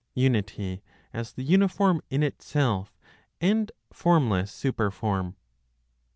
UNITY 0.15 0.81
AS 1.13 1.31
THE 1.33 1.43
UNIFORM 1.43 2.01
IN 2.09 2.23
ITSELF 2.23 2.97
AND 3.39 3.71
FORMLESS 3.93 4.51
SUPERFORM. 4.51 5.35